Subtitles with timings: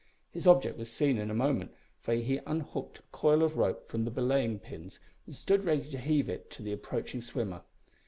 [0.31, 4.03] His object was seen in a moment, for he unhooked a coil of rope from
[4.03, 7.61] the belaying pins, and stood ready to heave it to the approaching swimmer.